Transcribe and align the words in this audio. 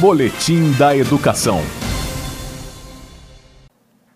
Boletim 0.00 0.70
da 0.78 0.96
Educação. 0.96 1.58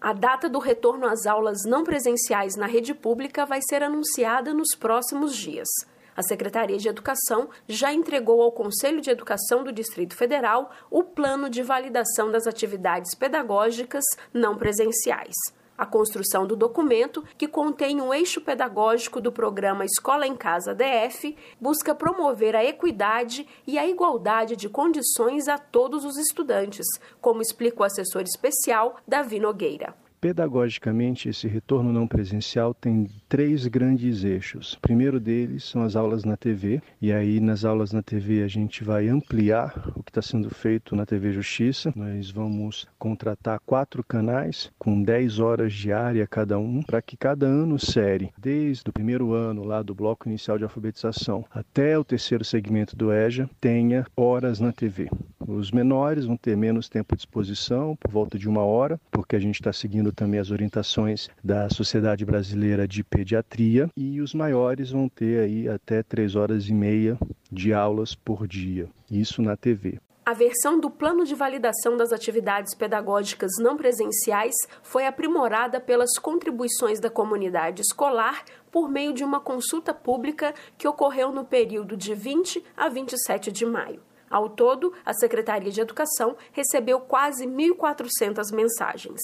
A 0.00 0.14
data 0.14 0.48
do 0.48 0.58
retorno 0.58 1.06
às 1.06 1.26
aulas 1.26 1.64
não 1.66 1.84
presenciais 1.84 2.56
na 2.56 2.64
rede 2.64 2.94
pública 2.94 3.44
vai 3.44 3.60
ser 3.60 3.82
anunciada 3.82 4.54
nos 4.54 4.74
próximos 4.74 5.36
dias. 5.36 5.68
A 6.16 6.22
Secretaria 6.22 6.78
de 6.78 6.88
Educação 6.88 7.50
já 7.68 7.92
entregou 7.92 8.40
ao 8.40 8.52
Conselho 8.52 9.02
de 9.02 9.10
Educação 9.10 9.62
do 9.62 9.70
Distrito 9.70 10.16
Federal 10.16 10.70
o 10.90 11.04
plano 11.04 11.50
de 11.50 11.62
validação 11.62 12.30
das 12.30 12.46
atividades 12.46 13.14
pedagógicas 13.14 14.04
não 14.32 14.56
presenciais. 14.56 15.34
A 15.76 15.84
construção 15.84 16.46
do 16.46 16.56
documento, 16.56 17.22
que 17.36 17.46
contém 17.46 18.00
um 18.00 18.12
eixo 18.14 18.40
pedagógico 18.40 19.20
do 19.20 19.30
programa 19.30 19.84
Escola 19.84 20.26
em 20.26 20.34
Casa 20.34 20.74
DF, 20.74 21.36
busca 21.60 21.94
promover 21.94 22.56
a 22.56 22.64
equidade 22.64 23.46
e 23.66 23.78
a 23.78 23.86
igualdade 23.86 24.56
de 24.56 24.68
condições 24.68 25.48
a 25.48 25.58
todos 25.58 26.04
os 26.04 26.16
estudantes, 26.16 26.86
como 27.20 27.42
explica 27.42 27.82
o 27.82 27.84
assessor 27.84 28.22
especial 28.22 28.96
Davi 29.06 29.38
Nogueira. 29.38 30.05
Pedagogicamente, 30.20 31.28
esse 31.28 31.46
retorno 31.46 31.92
não 31.92 32.06
presencial 32.06 32.72
tem 32.72 33.06
três 33.28 33.66
grandes 33.66 34.24
eixos. 34.24 34.72
O 34.74 34.80
primeiro 34.80 35.20
deles 35.20 35.64
são 35.64 35.82
as 35.82 35.94
aulas 35.94 36.24
na 36.24 36.36
TV, 36.36 36.80
e 37.00 37.12
aí 37.12 37.38
nas 37.38 37.64
aulas 37.64 37.92
na 37.92 38.02
TV 38.02 38.42
a 38.42 38.48
gente 38.48 38.82
vai 38.82 39.08
ampliar 39.08 39.92
o 39.94 40.02
que 40.02 40.10
está 40.10 40.22
sendo 40.22 40.50
feito 40.50 40.96
na 40.96 41.04
TV 41.04 41.32
Justiça. 41.32 41.92
Nós 41.94 42.30
vamos 42.30 42.86
contratar 42.98 43.60
quatro 43.64 44.02
canais 44.02 44.70
com 44.78 45.02
10 45.02 45.38
horas 45.38 45.72
diária 45.72 46.26
cada 46.26 46.58
um, 46.58 46.82
para 46.82 47.02
que 47.02 47.16
cada 47.16 47.46
ano 47.46 47.78
série, 47.78 48.32
desde 48.38 48.88
o 48.88 48.92
primeiro 48.92 49.32
ano 49.32 49.64
lá 49.64 49.82
do 49.82 49.94
bloco 49.94 50.28
inicial 50.28 50.58
de 50.58 50.64
alfabetização 50.64 51.44
até 51.50 51.98
o 51.98 52.04
terceiro 52.04 52.44
segmento 52.44 52.96
do 52.96 53.12
EJA, 53.12 53.48
tenha 53.60 54.06
horas 54.16 54.60
na 54.60 54.72
TV. 54.72 55.08
Os 55.46 55.70
menores 55.70 56.24
vão 56.24 56.36
ter 56.36 56.56
menos 56.56 56.88
tempo 56.88 57.14
de 57.14 57.22
exposição, 57.22 57.94
por 57.94 58.10
volta 58.10 58.36
de 58.36 58.48
uma 58.48 58.64
hora, 58.64 59.00
porque 59.12 59.36
a 59.36 59.38
gente 59.38 59.54
está 59.54 59.72
seguindo 59.72 60.10
também 60.10 60.40
as 60.40 60.50
orientações 60.50 61.28
da 61.42 61.70
Sociedade 61.70 62.24
Brasileira 62.24 62.88
de 62.88 63.04
Pediatria, 63.04 63.88
e 63.96 64.20
os 64.20 64.34
maiores 64.34 64.90
vão 64.90 65.08
ter 65.08 65.44
aí 65.44 65.68
até 65.68 66.02
três 66.02 66.34
horas 66.34 66.68
e 66.68 66.74
meia 66.74 67.16
de 67.50 67.72
aulas 67.72 68.14
por 68.14 68.48
dia, 68.48 68.88
isso 69.08 69.40
na 69.40 69.56
TV. 69.56 70.00
A 70.24 70.32
versão 70.32 70.80
do 70.80 70.90
Plano 70.90 71.24
de 71.24 71.36
Validação 71.36 71.96
das 71.96 72.12
Atividades 72.12 72.74
Pedagógicas 72.74 73.52
Não 73.60 73.76
Presenciais 73.76 74.56
foi 74.82 75.06
aprimorada 75.06 75.80
pelas 75.80 76.18
contribuições 76.18 76.98
da 76.98 77.08
comunidade 77.08 77.82
escolar 77.82 78.44
por 78.72 78.90
meio 78.90 79.12
de 79.12 79.22
uma 79.22 79.38
consulta 79.38 79.94
pública 79.94 80.52
que 80.76 80.88
ocorreu 80.88 81.30
no 81.30 81.44
período 81.44 81.96
de 81.96 82.12
20 82.12 82.64
a 82.76 82.88
27 82.88 83.52
de 83.52 83.64
maio. 83.64 84.00
Ao 84.30 84.48
todo, 84.48 84.92
a 85.04 85.12
Secretaria 85.12 85.70
de 85.70 85.80
Educação 85.80 86.36
recebeu 86.52 87.00
quase 87.00 87.46
1.400 87.46 88.52
mensagens. 88.52 89.20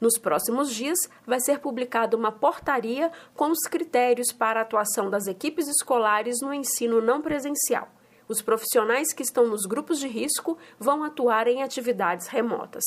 Nos 0.00 0.16
próximos 0.16 0.72
dias, 0.72 0.98
vai 1.26 1.40
ser 1.40 1.60
publicada 1.60 2.16
uma 2.16 2.32
portaria 2.32 3.12
com 3.34 3.50
os 3.50 3.60
critérios 3.68 4.32
para 4.32 4.60
a 4.60 4.62
atuação 4.62 5.10
das 5.10 5.26
equipes 5.26 5.68
escolares 5.68 6.40
no 6.40 6.54
ensino 6.54 7.02
não 7.02 7.20
presencial. 7.20 7.88
Os 8.26 8.40
profissionais 8.40 9.12
que 9.12 9.22
estão 9.22 9.46
nos 9.46 9.66
grupos 9.66 9.98
de 9.98 10.08
risco 10.08 10.56
vão 10.78 11.04
atuar 11.04 11.48
em 11.48 11.62
atividades 11.62 12.28
remotas. 12.28 12.84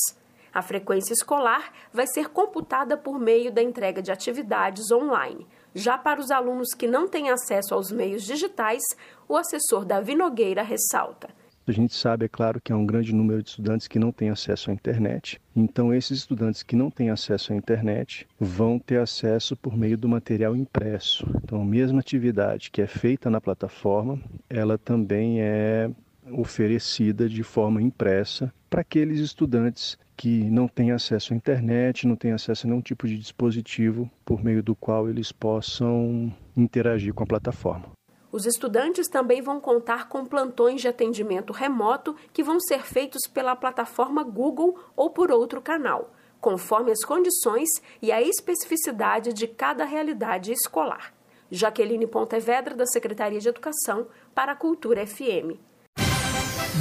A 0.52 0.62
frequência 0.62 1.12
escolar 1.12 1.72
vai 1.92 2.06
ser 2.06 2.30
computada 2.30 2.96
por 2.96 3.18
meio 3.18 3.52
da 3.52 3.62
entrega 3.62 4.00
de 4.00 4.10
atividades 4.10 4.90
online. 4.90 5.46
Já 5.74 5.98
para 5.98 6.20
os 6.20 6.30
alunos 6.30 6.72
que 6.74 6.86
não 6.86 7.06
têm 7.06 7.30
acesso 7.30 7.74
aos 7.74 7.90
meios 7.90 8.22
digitais, 8.22 8.82
o 9.28 9.36
assessor 9.36 9.84
Davi 9.84 10.14
Nogueira 10.14 10.62
ressalta. 10.62 11.28
A 11.66 11.72
gente 11.72 11.94
sabe, 11.94 12.26
é 12.26 12.28
claro, 12.28 12.60
que 12.60 12.70
há 12.70 12.76
um 12.76 12.84
grande 12.84 13.14
número 13.14 13.42
de 13.42 13.48
estudantes 13.48 13.88
que 13.88 13.98
não 13.98 14.12
têm 14.12 14.28
acesso 14.28 14.70
à 14.70 14.74
internet. 14.74 15.40
Então, 15.56 15.94
esses 15.94 16.18
estudantes 16.18 16.62
que 16.62 16.76
não 16.76 16.90
têm 16.90 17.08
acesso 17.08 17.54
à 17.54 17.56
internet 17.56 18.26
vão 18.38 18.78
ter 18.78 18.98
acesso 18.98 19.56
por 19.56 19.74
meio 19.74 19.96
do 19.96 20.06
material 20.06 20.54
impresso. 20.54 21.26
Então, 21.42 21.62
a 21.62 21.64
mesma 21.64 22.00
atividade 22.00 22.70
que 22.70 22.82
é 22.82 22.86
feita 22.86 23.30
na 23.30 23.40
plataforma, 23.40 24.20
ela 24.50 24.76
também 24.76 25.40
é 25.40 25.90
oferecida 26.32 27.30
de 27.30 27.42
forma 27.42 27.80
impressa 27.80 28.52
para 28.68 28.82
aqueles 28.82 29.20
estudantes 29.20 29.98
que 30.16 30.44
não 30.44 30.68
têm 30.68 30.90
acesso 30.90 31.32
à 31.32 31.36
internet, 31.36 32.06
não 32.06 32.16
têm 32.16 32.32
acesso 32.32 32.66
a 32.66 32.68
nenhum 32.68 32.82
tipo 32.82 33.08
de 33.08 33.16
dispositivo 33.16 34.10
por 34.22 34.44
meio 34.44 34.62
do 34.62 34.74
qual 34.76 35.08
eles 35.08 35.32
possam 35.32 36.30
interagir 36.54 37.14
com 37.14 37.24
a 37.24 37.26
plataforma. 37.26 37.86
Os 38.34 38.46
estudantes 38.46 39.06
também 39.06 39.40
vão 39.40 39.60
contar 39.60 40.08
com 40.08 40.26
plantões 40.26 40.80
de 40.80 40.88
atendimento 40.88 41.52
remoto 41.52 42.16
que 42.32 42.42
vão 42.42 42.58
ser 42.58 42.82
feitos 42.82 43.28
pela 43.32 43.54
plataforma 43.54 44.24
Google 44.24 44.76
ou 44.96 45.08
por 45.08 45.30
outro 45.30 45.62
canal, 45.62 46.12
conforme 46.40 46.90
as 46.90 47.04
condições 47.04 47.68
e 48.02 48.10
a 48.10 48.20
especificidade 48.20 49.32
de 49.32 49.46
cada 49.46 49.84
realidade 49.84 50.50
escolar. 50.50 51.14
Jaqueline 51.48 52.08
Pontevedra, 52.08 52.74
da 52.74 52.86
Secretaria 52.86 53.38
de 53.38 53.48
Educação, 53.48 54.08
para 54.34 54.50
a 54.50 54.56
Cultura 54.56 55.06
FM. 55.06 55.54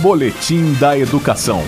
Boletim 0.01 0.73
da 0.79 0.97
Educação. 0.97 1.59